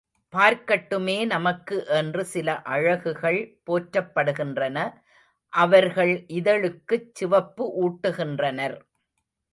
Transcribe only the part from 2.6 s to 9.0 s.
அழகுகள் போற்றப்படுகின்றன, அவர்கள் இதழுக்குச் சிவப்பு ஊட்டுகின்றனர்.